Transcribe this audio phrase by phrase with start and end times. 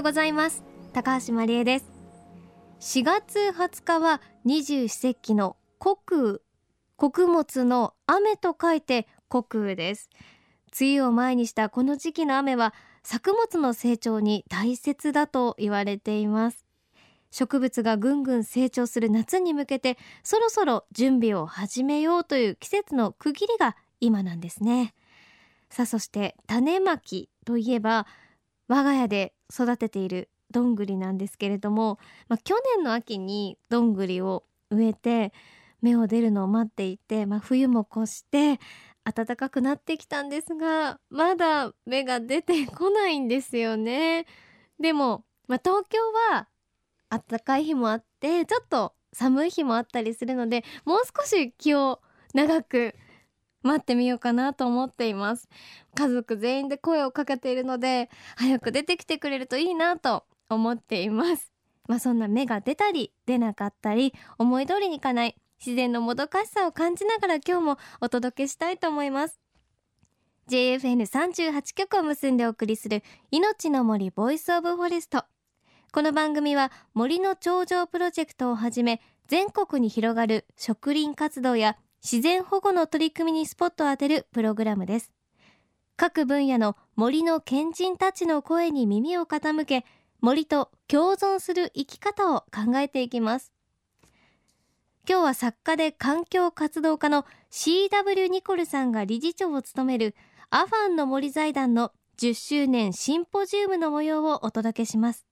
[0.00, 0.64] ようございます。
[0.94, 1.92] 高橋真理恵です。
[2.80, 6.38] 4月20日は二十四節気の穀雨。
[6.96, 10.08] 穀物の雨と書いて穀雨です。
[10.80, 16.64] 梅雨を前にしたこの時期の雨は作物の成長に大切だと言われています。
[17.30, 24.94] 植物がぐんぐん成長する夏に向けてそろそろ準備を始めようという季節の区切りが今なんですね。
[25.68, 28.06] さあそして種まきといえば
[28.70, 31.98] 我が家で育てているどんぐりなんですけれども、
[32.28, 35.32] まあ、去年の秋にどんぐりを植えて
[35.82, 38.60] 芽を出るのを待っていて、まあ、冬も越して
[39.02, 44.26] 暖かくなってきたんですがまだ芽が出てこないんですよね。
[44.78, 45.98] でも、まあ、東京
[46.30, 46.46] は
[47.08, 52.00] 暖かい日もあってちょっと寒い日もあったりするのでもう少し気を
[52.34, 52.94] 長く
[53.62, 55.48] 待ってみようかなと思っています。
[55.94, 61.52] 家族全員で声をかけているので早く出てきてくれるといいなと思っています。
[61.88, 69.40] まあそんな芽が出たり出なかったり思い通りにいかない自然のもどかしさを感じながら今日もお届けしたいと思います。
[70.48, 75.24] JFN38 局を結んでお送りするいのちの森 Voice of Forest。
[75.92, 85.12] この番組は森の長城プロジェクトをはじめ全国に広がる植林活動や自然保護の取り組みにスポットを当てるプログラムです。
[85.96, 89.84] 各分野の森の賢人たちの声に耳を傾け
[90.20, 93.52] 森と共存する生き方を考えていきます。
[95.08, 100.14] 今日は作家で環境活動家の CW ニコルさんが理事長を務める
[100.50, 105.29] アファンの森財団の10周年シンポジウムの模様をお届けします。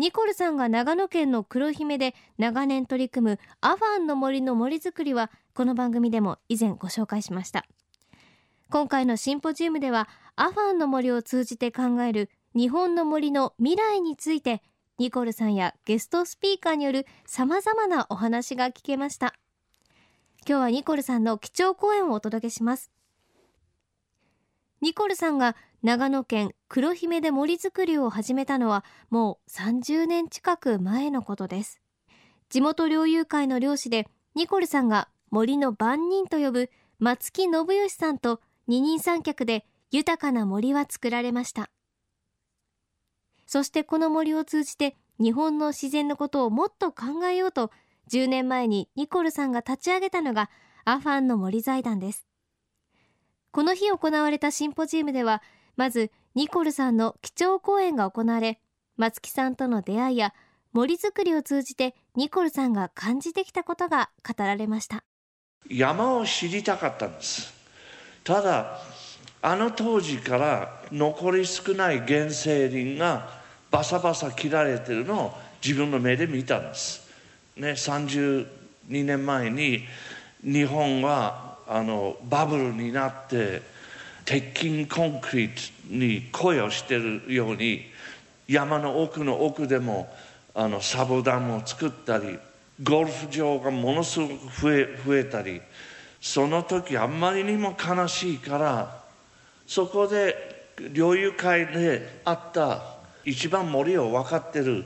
[0.00, 7.66] ニコルさんが長野県の黒姫で長年取り組むアファンの森の森づくりはこの番組でも以前ご紹介しました。
[8.70, 14.62] 今回のシンポジウムではアファンの森を通じて考える日本の森の未来について
[14.96, 19.34] ニコルさんやゲストスピーカーによる様々なお話が聞けました。
[20.48, 22.90] 今日はニコルさんの貴重講演をお届けします。
[24.82, 31.82] ニコルさんが長野県黒姫で森づくりを始めたのはもう30年近く前のことです。
[32.48, 41.70] 地元猟友会の漁師でニコルさんが森の番人と呼ぶ松木信義さんと二人三脚で豊かな森は作られました。
[43.46, 47.70] そしてこの森を通じて日本の自然のことをもっと考えようと
[48.10, 50.48] 10年前にニコルさんが立ち上げたのが
[50.86, 52.29] アファンの森財団です。
[53.52, 55.42] この日行われたシンポジウムでは
[55.76, 58.60] まずニコルさんの基調講演が行われ
[58.96, 60.34] 松木さんとの出会いや
[60.72, 65.02] 森づくりを通じてニコルさんが感じてきたことが語られました。
[65.68, 67.52] 山を知りたかったんです。
[68.22, 68.80] ただ
[69.42, 73.40] あの当時から残り少ない原生林が
[73.70, 75.32] バサバサ切られてるのを
[75.64, 77.08] 自分の目で見たんです、
[77.56, 78.46] ね、32
[78.88, 79.84] 年前に
[80.42, 83.62] 日本はあのバブルになって
[84.24, 87.82] 鉄筋コンクリートに恋をしてるように
[88.48, 90.12] 山の奥の奥でも
[90.52, 92.40] あのサブダムを作ったり
[92.82, 95.62] ゴルフ場がものすごく増え増えたり
[96.20, 99.04] その時あんまりにも悲しいから
[99.64, 102.82] そこで猟友会であった
[103.24, 104.84] 一番森を分かってる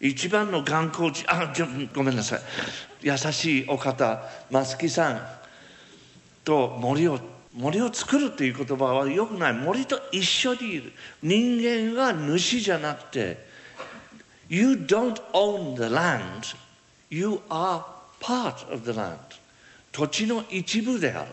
[0.00, 1.50] 一番の観光地あ
[1.94, 2.40] ごめんなさい。
[3.00, 5.35] 優しいお方松木さん。
[6.46, 7.18] と森を
[7.52, 9.52] 森を作るっていう言葉はよくない。
[9.54, 10.92] 森と一緒にいる。
[11.22, 13.46] 人間が主じゃなくて
[14.48, 16.54] You don't own the land.
[17.10, 17.82] You are
[18.20, 19.16] part of the land.
[19.90, 21.30] 土地の一部である。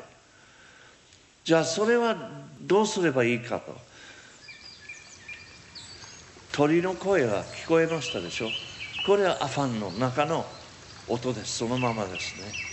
[1.44, 3.76] じゃあそれはどうすればいいかと。
[6.54, 8.48] 鳥の声が聞こえましたでしょ。
[9.06, 10.46] これはアファンの中の
[11.08, 11.58] 音です。
[11.58, 12.73] そのままですね。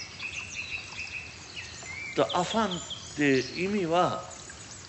[2.14, 2.80] とアファンっ
[3.16, 4.22] て意味は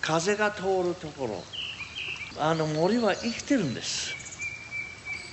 [0.02, 1.44] 風が通るところ。
[2.40, 4.16] あの森は生きてるんです。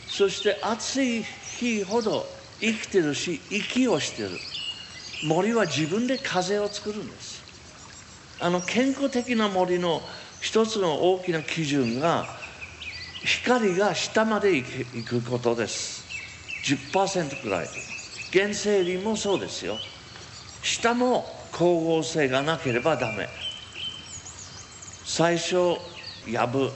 [0.09, 2.27] そして暑い日ほど
[2.61, 4.31] 生きてるし息をしてる。
[5.25, 7.43] 森は自分で風を作るんです。
[8.41, 10.01] あの健康的な森の
[10.41, 12.27] 一つの大きな基準が
[13.25, 16.05] 光が下まで行くことです。
[16.65, 17.69] 10%くらい。
[18.33, 19.77] 原生林もそうですよ。
[20.63, 23.29] 下も光合成がなければダメ。
[25.05, 25.77] 最初
[26.27, 26.71] やぶ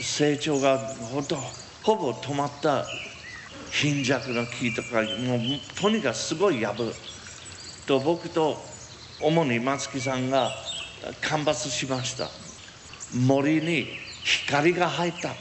[0.00, 0.78] 成長が
[1.12, 1.36] ほと
[1.82, 2.86] ほぼ止まった
[3.70, 5.40] 貧弱な木とかもう
[5.74, 6.94] とにかくすごいやぶ。
[7.86, 8.62] と僕と
[9.20, 10.52] 主に松木さんが
[11.20, 12.28] 干ばつしました。
[13.14, 13.88] 森に
[14.24, 15.34] 光が入った。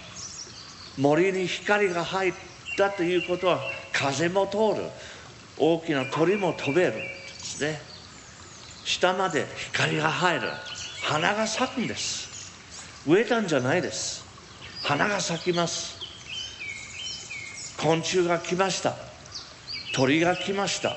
[0.97, 2.33] 森に光が入っ
[2.77, 3.61] たということは
[3.93, 4.89] 風も通る。
[5.57, 6.93] 大きな鳥も飛べる。
[6.93, 6.99] で
[7.43, 7.90] すね。
[8.83, 10.49] 下まで光が入る。
[11.03, 12.53] 花が咲くんです。
[13.07, 14.25] 植えたんじゃないです。
[14.83, 15.99] 花が咲きます。
[17.81, 18.95] 昆虫が来ました。
[19.93, 20.95] 鳥が来ました。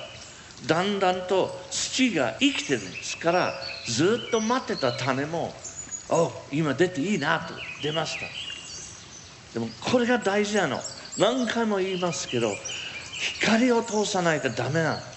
[0.67, 3.55] だんだんと土が生きてるんですから
[3.87, 5.53] ずっと待ってた種も
[6.09, 7.55] お今出ていいなと。
[7.83, 9.59] 出ました。
[9.59, 10.79] でもこれが大事なの。
[11.19, 12.51] 何回も言いますけど
[13.41, 15.14] 光を通さないとダメなの。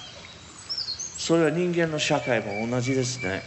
[1.28, 3.44] それは人間の社会も同じですね。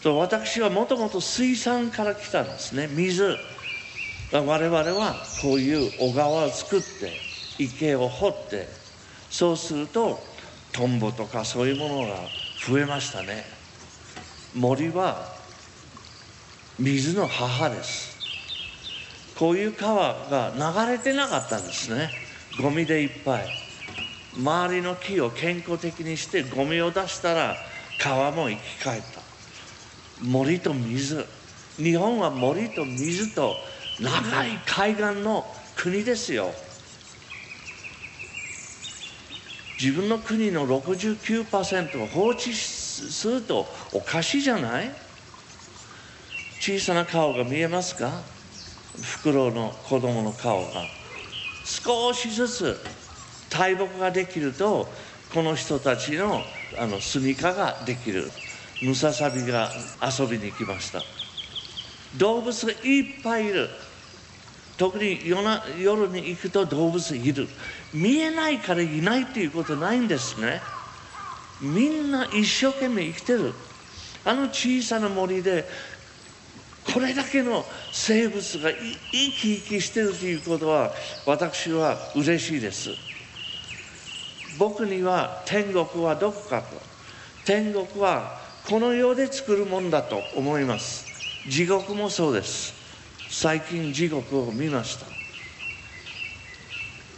[0.00, 2.86] と私はもともと水産から来たんですね。
[2.86, 3.36] 水。
[4.30, 7.10] 我々はこういう小川を作って
[7.58, 8.68] 池を掘って
[9.30, 10.22] そうすると
[10.70, 12.14] トンボとかそういうものが
[12.64, 13.44] 増えましたね。
[14.54, 15.26] 森は
[16.78, 18.16] 水の母です。
[19.36, 20.52] こういう川が
[20.86, 22.10] 流れてなかったんですね。
[22.60, 23.71] ゴミでいっぱい。
[24.36, 27.56] 周りの木を健康的にしてゴミを出したら
[27.98, 29.20] 川も生き返った。
[30.22, 31.26] 森と水。
[31.76, 33.56] 日本は森と水と
[34.00, 35.46] 長い海岸の
[35.76, 36.50] 国ですよ。
[39.80, 44.90] 自分の国の69%を放置するとおかしいじゃない？
[46.60, 48.22] 小さな顔が見えますか？
[49.00, 50.84] フクロウの子供の顔が
[51.64, 52.78] 少しずつ
[53.52, 54.88] 大木ができると
[55.32, 56.42] この人たちの
[56.78, 58.30] あの住みかができる。
[58.82, 59.70] ムササビが
[60.02, 61.02] 遊びに行きました。
[62.16, 63.68] 動物がいっぱいいる。
[64.76, 67.46] 特に夜な夜に行くと動物いる。
[67.92, 70.60] 見えないからいないっていうことないんですね。
[71.60, 73.52] みんな一生懸命生きてる。
[74.24, 75.68] あの小さな森で
[76.92, 78.76] これだけの生物が生
[79.32, 80.92] き生きしてるということは
[81.26, 82.90] 私は嬉しいです。
[84.58, 86.80] 僕には天国はどこかと。
[87.44, 91.06] 天国はこの世で作るもんだと思います。
[91.48, 92.74] 地獄もそうです。
[93.28, 95.06] 最近地獄を見ました。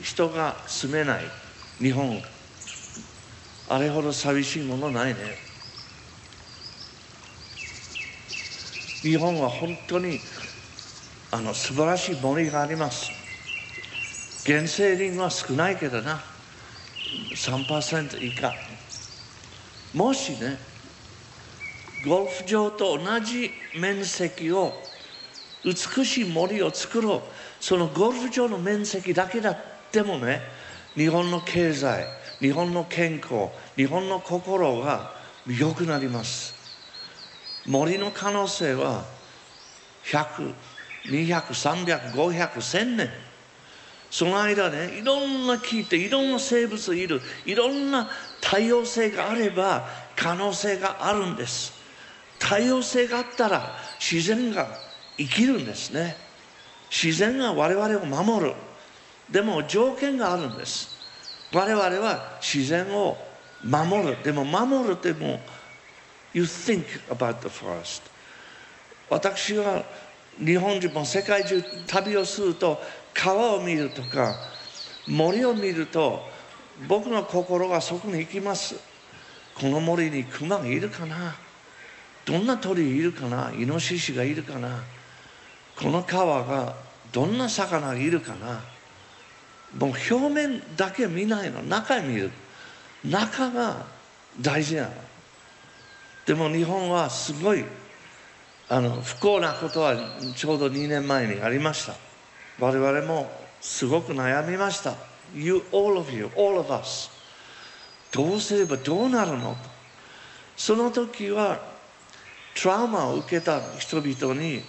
[0.03, 1.25] 人が住めない。
[1.79, 2.23] 日本。
[3.69, 5.21] あれほど寂しいものないね。
[9.03, 10.19] 日本は本当に
[11.31, 13.11] あの素晴らしい森があります。
[14.47, 16.34] 原生林は少ないけどな。
[17.33, 18.55] 3%以下。
[19.93, 20.59] もしね
[22.07, 24.73] ゴルフ場と同じ面積を
[25.65, 27.23] 美しい森を作ろう。
[27.61, 29.59] そのゴルフ場の面積だけだっ
[29.91, 30.43] てもね
[30.95, 32.07] 日本の経済
[32.41, 35.15] 日本の健康日本の心が
[35.47, 36.55] 良くなります。
[37.67, 39.07] 森の可能性は
[40.05, 43.09] 1002003005001000年。
[44.15, 47.21] その間ねいろんな木っていろんな生物いる。
[47.45, 48.09] いろんな
[48.41, 51.73] 多様性があれば可能性があるんです。
[52.39, 54.69] 多様性があったら自然が
[55.19, 56.17] 生きるんですね。
[56.89, 58.55] 自然が我々を守る。
[59.29, 60.91] でも条件があるんです。
[61.53, 63.17] 我々は自然を
[63.65, 64.23] 守る。
[64.23, 65.41] でも守るっても
[66.35, 68.03] You think about the forest
[69.11, 69.83] 私は
[70.39, 72.81] 日本人も世界中旅をすると
[73.15, 74.37] 川を見るとか
[75.07, 76.21] 森を見ると
[76.89, 78.77] 僕の心がそこに行きます。
[79.55, 81.37] この森に熊がいるかな？
[82.25, 83.53] どんな鳥いるかな？
[83.57, 84.83] イノシシがいるかな？
[85.77, 86.75] この川が
[87.13, 88.61] どんな魚がいるかな？
[89.79, 91.63] もう表面だけ見ないの。
[91.63, 92.31] 中見る。
[93.05, 93.87] 中が
[94.41, 94.91] 大事なの。
[96.27, 97.65] でも日本はすごい
[98.69, 99.95] あの不幸なことは
[100.35, 101.95] ちょうど2年前にありました。
[102.59, 103.31] 我々も
[103.61, 104.95] すごく悩みました。
[105.35, 107.11] You, all of you, all of us.
[108.13, 109.55] どうすればどうなるの？
[109.55, 109.57] と
[110.57, 111.59] その時は
[112.61, 114.63] トラウマを受けた人々に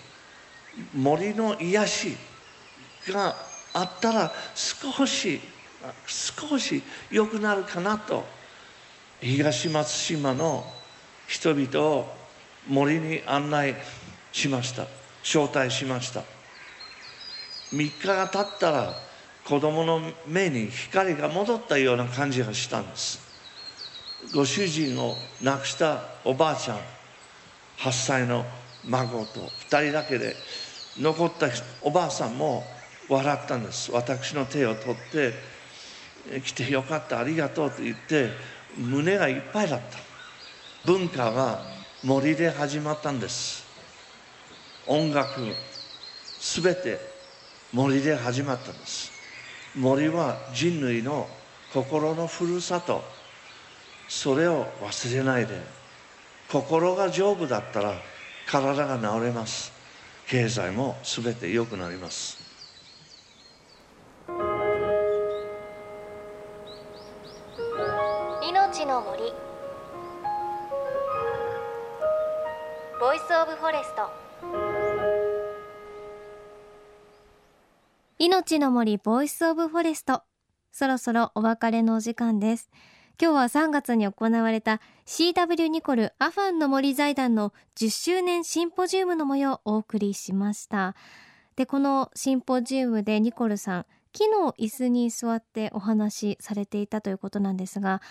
[0.95, 2.17] 森の癒し
[3.09, 3.35] が
[3.73, 5.39] あったら少し
[6.07, 8.25] 少し良くなるかなと。
[9.21, 10.65] 東松島の
[11.27, 12.15] 人々を
[12.67, 13.75] 森に案内
[14.31, 14.87] しました。
[15.23, 16.23] 招待しました。
[17.75, 18.93] 3日が経ったら
[19.43, 23.19] 子供の目に光が戻ったような感じがしたんです。
[24.33, 26.77] ご主人を亡くしたおばあちゃん
[27.77, 28.43] 8歳の
[28.85, 30.35] 孫と2人だけで
[30.97, 31.47] 残った
[31.81, 32.63] おばあさんも
[33.09, 33.91] 笑ったんです。
[33.91, 35.33] 私の手を取って
[36.41, 38.29] 来てよかったありがとうと言って
[38.77, 39.99] 胸がいっぱいだった。
[40.85, 41.61] 文化が
[42.03, 43.65] 森で始まったんです。
[44.87, 45.41] 音楽
[46.39, 47.14] すべて
[47.73, 49.11] 森で始まったんです。
[49.75, 51.27] 森は人類の
[51.73, 53.03] 心のふるさと。
[54.07, 55.59] それを忘れないで。
[56.51, 57.95] 心が丈夫だったら
[58.47, 59.73] 体が治れます。
[60.27, 62.37] 経済もすべて良くなります。
[68.47, 69.33] いのちの森。
[72.99, 74.74] Voice of Forest
[78.17, 80.23] いのちの森 Voice of Forest。
[80.71, 82.69] そろそろお別れのお時間です。
[83.21, 90.95] 今日は3月に行われた CW ニコルアファンの森財団の10周年シンポジウムの模様をお送りしました。
[91.57, 98.01] でこのシンポジウムでニコルさん木の椅子に座ってお話しされていたということなんですが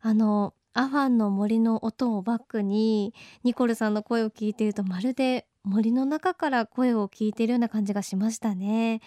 [0.00, 3.12] あのアファンの森の音をバックに
[3.42, 9.00] ニコルさんの声を聞いているとまるで森の中から声を聞いているような感じがしましたね。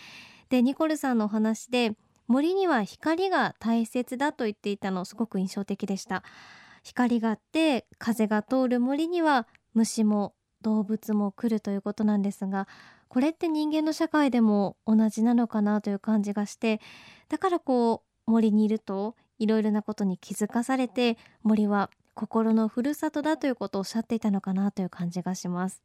[0.51, 1.95] でニコルさんのお話で
[2.27, 6.23] 森には光が大切だと言っていたのすごく印象的でした。
[6.83, 12.67] 光があって風が通る森には虫も動物も来るということなんですが
[13.07, 16.81] これって人間の社会でも同じなのかなという感じがして
[17.29, 25.81] だからこう森にいるといろいろなことに気づかされて森は心のふるさとだということをおっしゃっていたのかなという感じがします。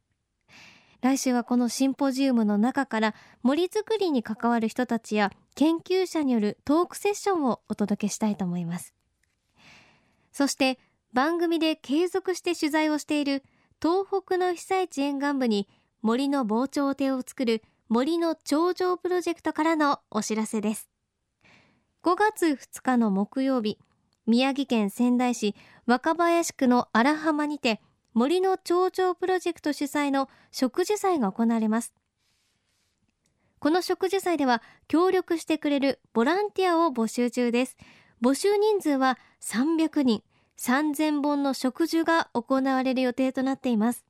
[1.01, 8.93] 来週はこのシンポジウムの中から森づくりに関わる人たちや研究者によるトークセッションをお届けしたいと思います。
[10.31, 10.79] そして
[11.13, 13.43] 番組で継続して取材をしている
[13.81, 15.67] 東北の被災地沿岸部に
[16.01, 20.89] 森の防潮堤を作る森の頂上プロジェクトからのお知らせです。
[22.03, 23.77] 5月2日の木曜日
[24.25, 27.81] 宮城県仙台市若林区の荒浜にて
[28.17, 31.93] 森の頂上プロジェクト主催の植樹祭が行われます。
[33.59, 37.77] この植樹祭では協力してくれるボランティアを募集中です。
[38.19, 40.23] 募集人数は300人
[40.57, 44.03] 3000本の植樹が行われる予定となっています。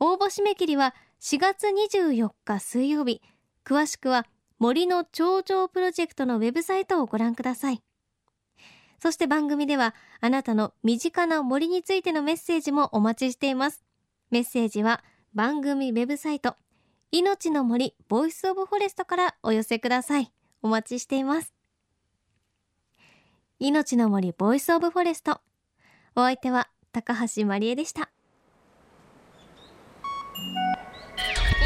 [0.00, 3.22] 応募締め切りは4月24日水曜日。
[3.64, 4.26] 詳しくは
[4.58, 7.80] 森の頂上プロジェクトのウェブサイトをご覧ください。
[9.00, 13.82] そして番組ではあなたの身近な森についてのメッセージもお待ちしています。
[14.30, 15.02] メッセージは
[15.34, 16.56] 番組ウェブサイト
[17.12, 20.30] いのちの森 Voice of Forest からお寄せください。
[20.62, 21.52] お待ちしています。
[23.58, 25.40] いのちの森 Voice of Forest。
[26.14, 28.10] お相手は高橋万里恵でした。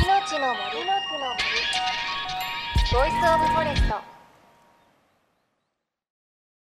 [0.02, 1.44] いのちの森の森。
[2.92, 4.13] ボイスオブフォレスト。